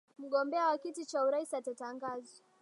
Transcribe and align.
mgombea 0.17 0.67
wa 0.67 0.77
kiti 0.77 1.05
cha 1.05 1.23
urais 1.23 1.53
atatangazwa 1.53 2.45